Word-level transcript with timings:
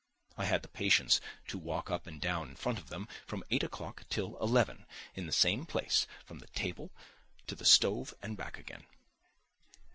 I 0.35 0.45
had 0.45 0.63
the 0.63 0.67
patience 0.67 1.21
to 1.49 1.59
walk 1.59 1.91
up 1.91 2.07
and 2.07 2.19
down 2.19 2.49
in 2.49 2.55
front 2.55 2.79
of 2.79 2.89
them 2.89 3.07
from 3.27 3.43
eight 3.51 3.61
o'clock 3.61 4.03
till 4.09 4.35
eleven, 4.41 4.87
in 5.13 5.27
the 5.27 5.31
same 5.31 5.63
place, 5.67 6.07
from 6.25 6.39
the 6.39 6.47
table 6.47 6.89
to 7.45 7.53
the 7.53 7.65
stove 7.65 8.11
and 8.19 8.35
back 8.35 8.57
again. 8.57 8.85